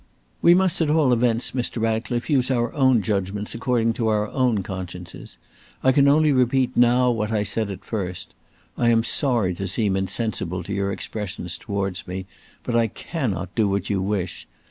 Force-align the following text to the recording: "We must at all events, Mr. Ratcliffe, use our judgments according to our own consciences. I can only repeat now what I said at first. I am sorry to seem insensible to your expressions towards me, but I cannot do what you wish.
"We 0.41 0.55
must 0.55 0.81
at 0.81 0.89
all 0.89 1.13
events, 1.13 1.51
Mr. 1.51 1.79
Ratcliffe, 1.79 2.27
use 2.27 2.49
our 2.49 2.73
judgments 3.01 3.53
according 3.53 3.93
to 3.93 4.07
our 4.07 4.29
own 4.29 4.63
consciences. 4.63 5.37
I 5.83 5.91
can 5.91 6.07
only 6.07 6.31
repeat 6.31 6.75
now 6.75 7.11
what 7.11 7.31
I 7.31 7.43
said 7.43 7.69
at 7.69 7.85
first. 7.85 8.33
I 8.79 8.89
am 8.89 9.03
sorry 9.03 9.53
to 9.53 9.67
seem 9.67 9.95
insensible 9.95 10.63
to 10.63 10.73
your 10.73 10.91
expressions 10.91 11.55
towards 11.55 12.07
me, 12.07 12.25
but 12.63 12.75
I 12.75 12.87
cannot 12.87 13.53
do 13.53 13.69
what 13.69 13.91
you 13.91 14.01
wish. 14.01 14.47